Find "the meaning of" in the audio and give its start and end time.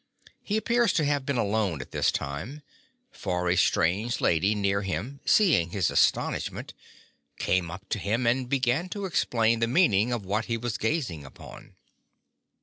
9.59-10.25